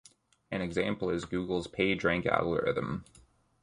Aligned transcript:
An 0.49 0.63
example 0.63 1.11
is 1.11 1.25
Google's 1.25 1.67
PageRank 1.67 2.25
algorithm. 2.25 3.05